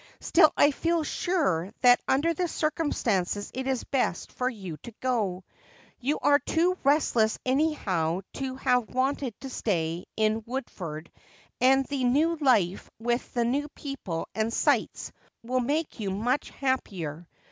[0.19, 5.43] "Still I feel sure that under the circumstances it is best for you to go.
[5.99, 11.11] You are too restless anyhow to have wanted to stay in Woodford
[11.59, 15.11] and the new life with the new people and sights
[15.43, 17.27] will make you much happier.